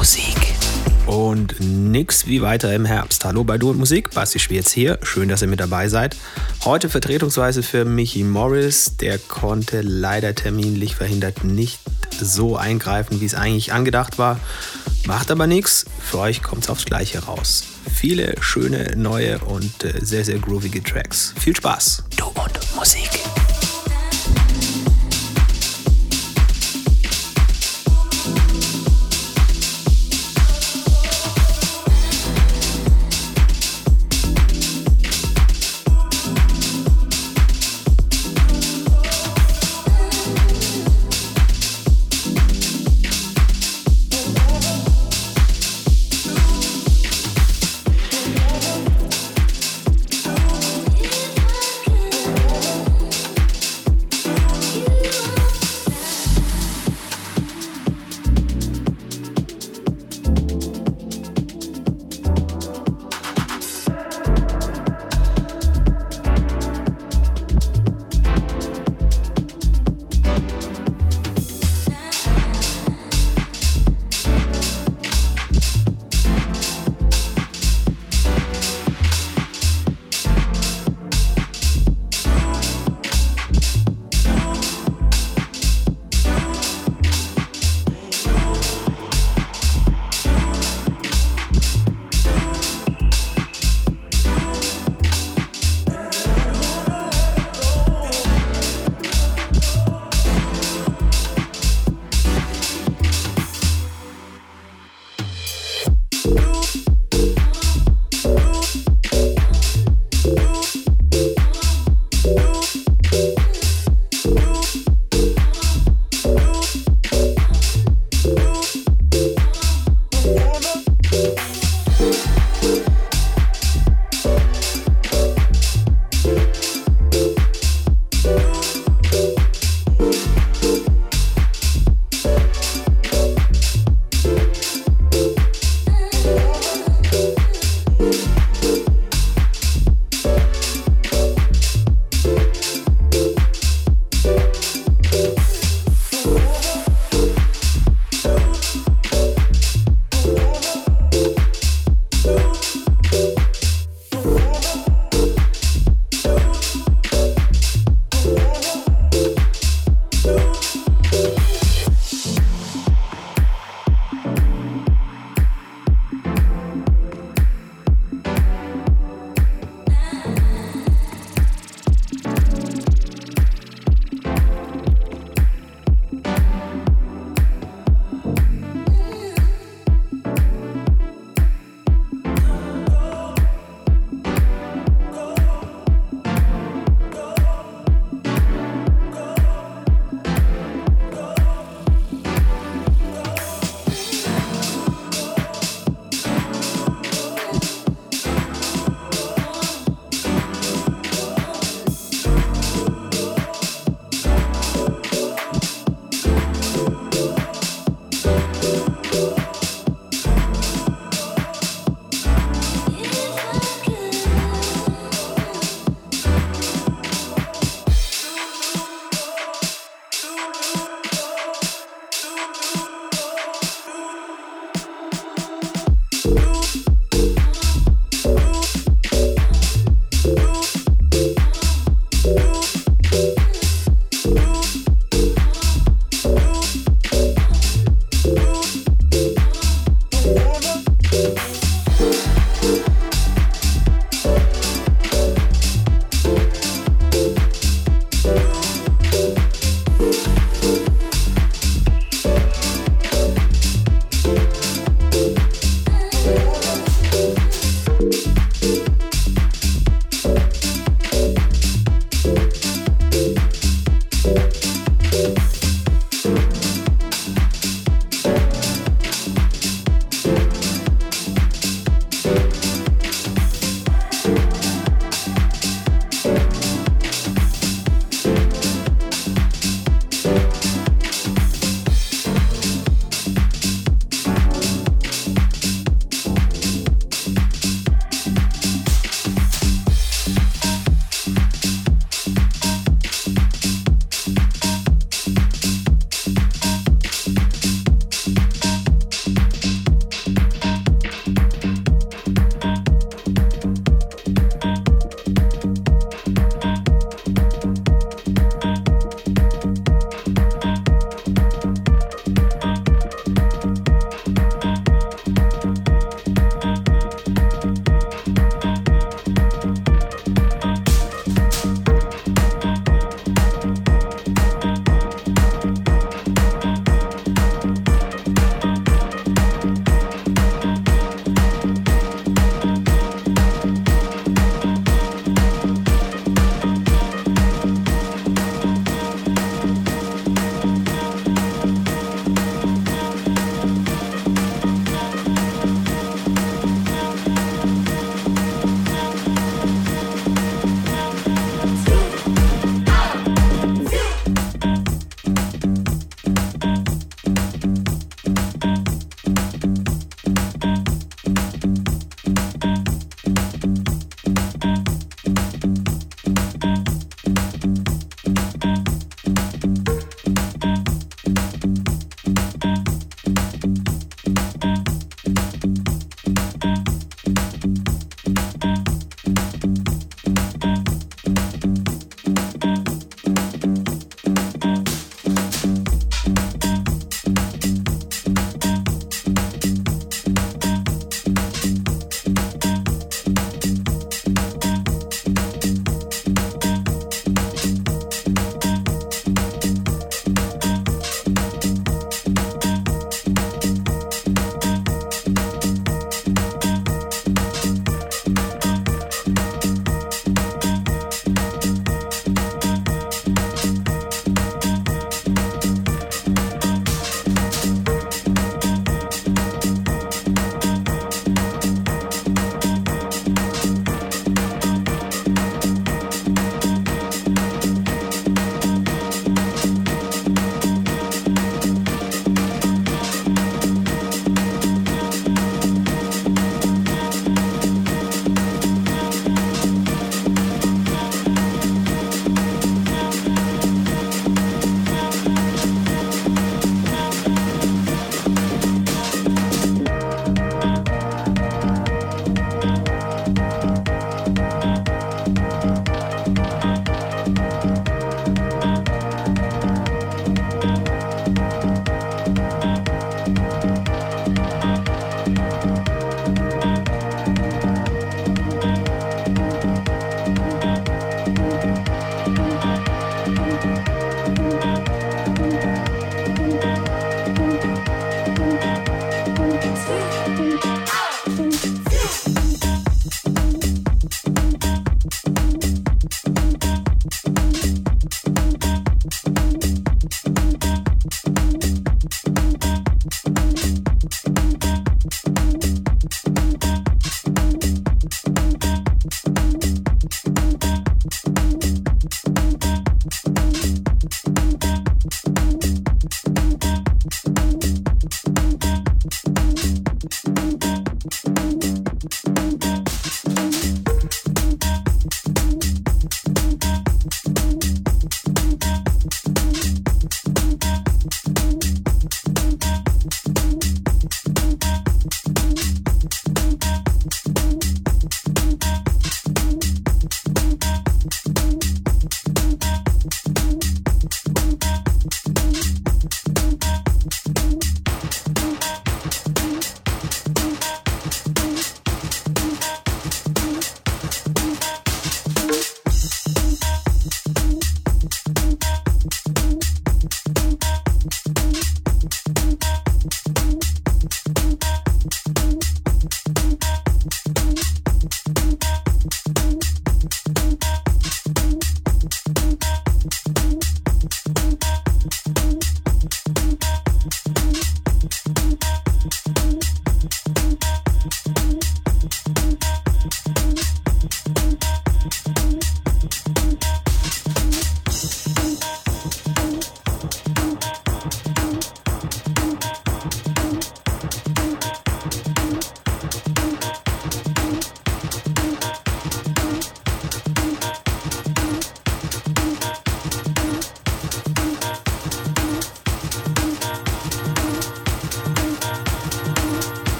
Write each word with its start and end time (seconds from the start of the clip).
Musik. 0.00 0.54
Und 1.04 1.60
nix 1.60 2.26
wie 2.26 2.40
weiter 2.40 2.74
im 2.74 2.86
Herbst. 2.86 3.22
Hallo 3.26 3.44
bei 3.44 3.58
Du 3.58 3.68
und 3.68 3.78
Musik, 3.78 4.12
Basti 4.12 4.38
Schwierz 4.38 4.70
hier. 4.72 4.98
Schön, 5.02 5.28
dass 5.28 5.42
ihr 5.42 5.48
mit 5.48 5.60
dabei 5.60 5.90
seid. 5.90 6.16
Heute 6.64 6.88
vertretungsweise 6.88 7.62
für 7.62 7.84
Michi 7.84 8.24
Morris. 8.24 8.96
Der 8.96 9.18
konnte 9.18 9.82
leider 9.82 10.34
terminlich 10.34 10.96
verhindert 10.96 11.44
nicht 11.44 11.80
so 12.18 12.56
eingreifen, 12.56 13.20
wie 13.20 13.26
es 13.26 13.34
eigentlich 13.34 13.74
angedacht 13.74 14.16
war. 14.16 14.40
Macht 15.04 15.30
aber 15.30 15.46
nichts. 15.46 15.84
Für 16.00 16.20
euch 16.20 16.42
kommt 16.42 16.64
es 16.64 16.70
aufs 16.70 16.86
Gleiche 16.86 17.24
raus. 17.24 17.64
Viele 17.94 18.36
schöne, 18.40 18.94
neue 18.96 19.38
und 19.40 19.84
äh, 19.84 20.02
sehr, 20.02 20.24
sehr 20.24 20.38
groovige 20.38 20.82
Tracks. 20.82 21.34
Viel 21.38 21.54
Spaß. 21.54 22.04
Du 22.16 22.24
und 22.24 22.74
Musik. 22.74 23.10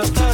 a 0.00 0.06
thug. 0.06 0.29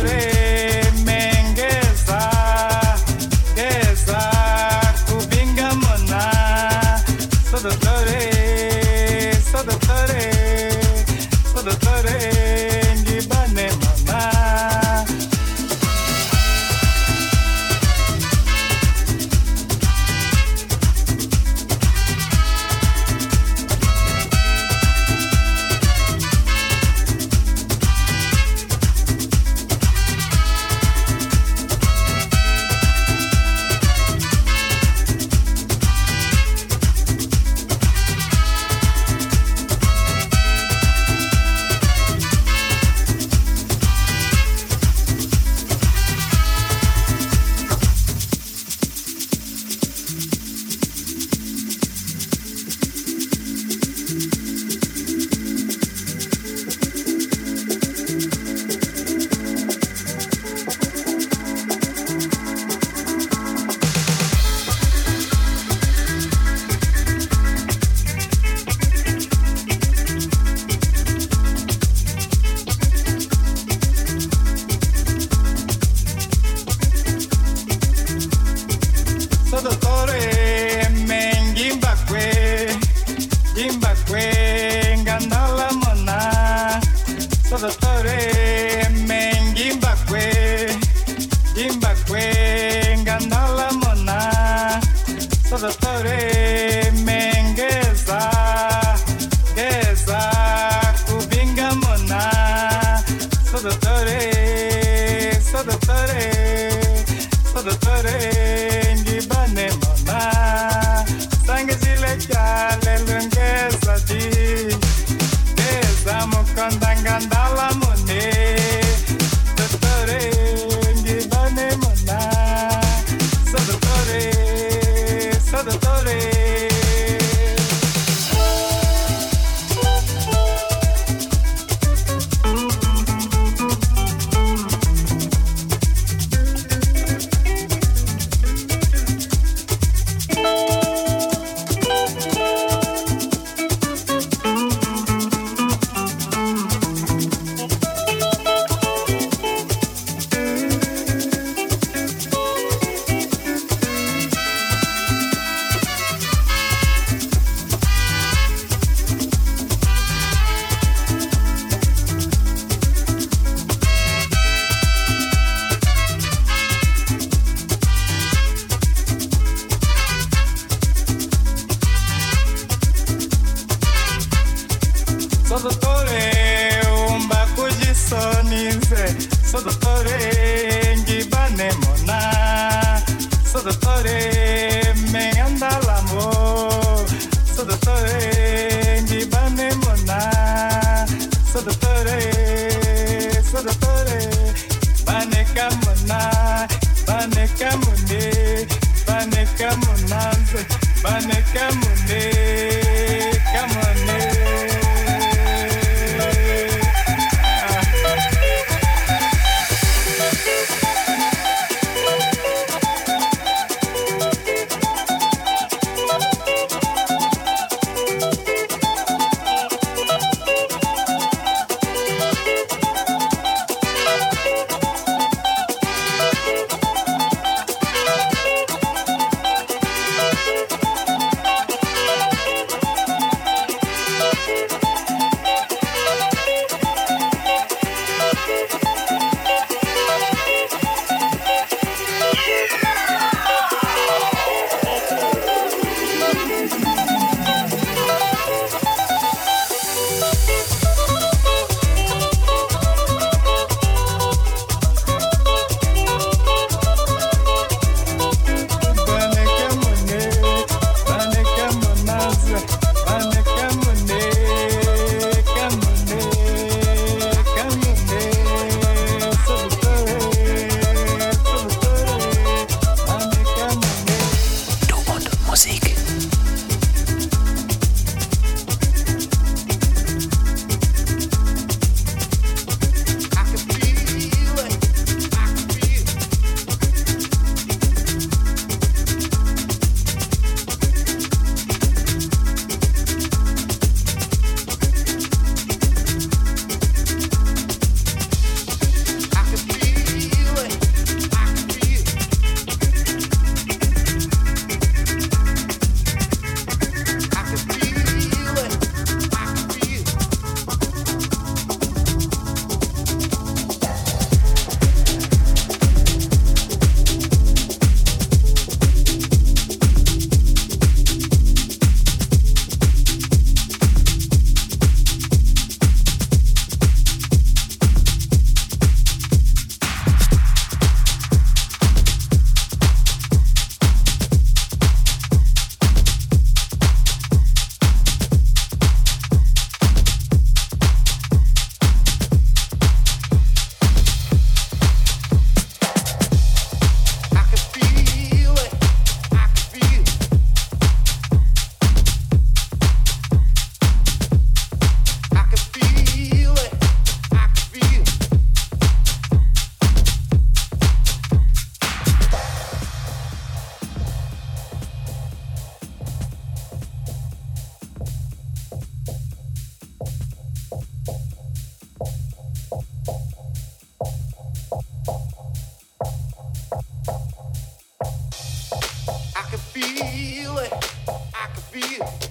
feet. 381.81 382.26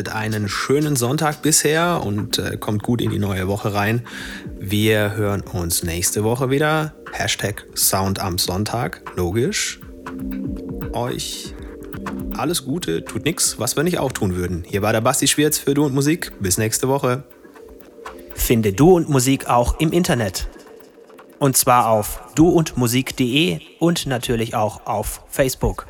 Hattet 0.00 0.14
einen 0.14 0.48
schönen 0.48 0.96
Sonntag 0.96 1.42
bisher 1.42 2.00
und 2.02 2.38
äh, 2.38 2.56
kommt 2.56 2.82
gut 2.82 3.02
in 3.02 3.10
die 3.10 3.18
neue 3.18 3.48
Woche 3.48 3.74
rein. 3.74 4.06
Wir 4.58 5.14
hören 5.14 5.42
uns 5.42 5.82
nächste 5.82 6.24
Woche 6.24 6.48
wieder. 6.48 6.94
Hashtag 7.12 7.66
Sound 7.76 8.18
am 8.18 8.38
Sonntag. 8.38 9.02
Logisch. 9.16 9.78
Euch 10.94 11.54
alles 12.32 12.64
Gute, 12.64 13.04
tut 13.04 13.26
nichts, 13.26 13.58
was 13.58 13.76
wir 13.76 13.82
nicht 13.82 13.98
auch 13.98 14.12
tun 14.12 14.36
würden. 14.36 14.64
Hier 14.66 14.80
war 14.80 14.94
der 14.94 15.02
Basti 15.02 15.28
Schwierz 15.28 15.58
für 15.58 15.74
Du 15.74 15.84
und 15.84 15.94
Musik. 15.94 16.32
Bis 16.40 16.56
nächste 16.56 16.88
Woche. 16.88 17.24
Finde 18.34 18.72
Du 18.72 18.96
und 18.96 19.10
Musik 19.10 19.50
auch 19.50 19.80
im 19.80 19.92
Internet. 19.92 20.48
Und 21.38 21.58
zwar 21.58 21.90
auf 21.90 22.22
duundmusik.de 22.36 23.60
und 23.78 24.06
natürlich 24.06 24.54
auch 24.54 24.86
auf 24.86 25.24
Facebook. 25.28 25.89